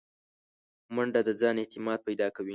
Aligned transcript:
منډه 0.95 1.21
د 1.27 1.29
ځان 1.41 1.55
اعتماد 1.61 1.99
پیدا 2.07 2.27
کوي 2.35 2.49